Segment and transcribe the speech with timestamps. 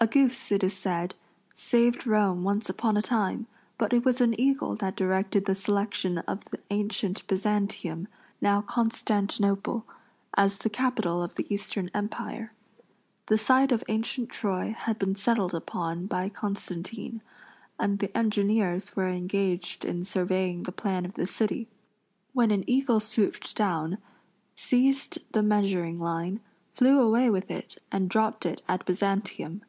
[0.00, 1.14] A goose, it is said,
[1.54, 3.46] saved Rome once upon a time,
[3.78, 8.08] but it was an eagle that directed the selection of the ancient Byzantium
[8.40, 9.86] now Constantinople
[10.36, 12.52] as the capital of the Eastern Empire.
[13.26, 17.22] The site of ancient Troy had been settled upon by Constantine,
[17.78, 21.68] and the engineers were engaged in surveying the plan of the city,
[22.32, 23.98] when an eagle swooped down,
[24.56, 26.40] seized the measuring line,
[26.72, 29.62] flew away with it and dropped it at Byzantium.